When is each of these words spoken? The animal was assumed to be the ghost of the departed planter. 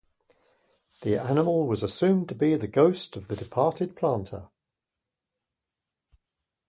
The 1.01 1.21
animal 1.21 1.67
was 1.67 1.83
assumed 1.83 2.27
to 2.29 2.33
be 2.33 2.55
the 2.55 2.67
ghost 2.67 3.15
of 3.15 3.27
the 3.27 3.35
departed 3.35 3.95
planter. 3.95 4.49